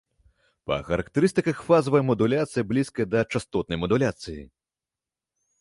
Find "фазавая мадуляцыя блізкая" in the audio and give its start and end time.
1.67-3.07